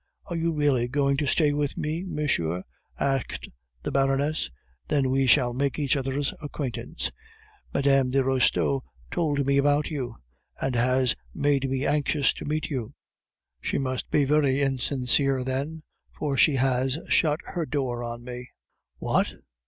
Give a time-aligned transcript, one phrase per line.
[0.25, 2.63] "Are you really going to stay with me, monsieur?"
[2.99, 3.47] asked
[3.83, 4.49] the Baroness.
[4.87, 7.11] "Then we shall make each other's acquaintance.
[7.71, 8.09] Mme.
[8.09, 10.15] de Restaud told me about you,
[10.59, 12.95] and has made me anxious to meet you."
[13.61, 15.83] "She must be very insincere, then,
[16.17, 18.49] for she has shut her door on me."
[18.97, 19.35] "What?"